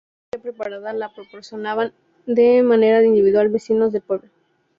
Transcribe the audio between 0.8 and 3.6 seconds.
la proporcionaban de manera individual